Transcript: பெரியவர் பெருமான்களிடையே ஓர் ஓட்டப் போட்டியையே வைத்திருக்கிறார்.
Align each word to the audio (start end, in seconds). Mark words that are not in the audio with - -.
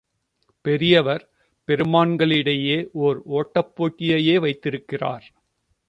பெரியவர் 0.65 1.23
பெருமான்களிடையே 1.67 2.77
ஓர் 2.99 3.19
ஓட்டப் 3.31 3.73
போட்டியையே 3.75 4.39
வைத்திருக்கிறார். 4.39 5.27